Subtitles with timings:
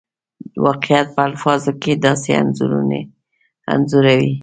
[0.65, 2.29] واقعیتونه په الفاظو کې داسې
[3.71, 4.33] انځوروي.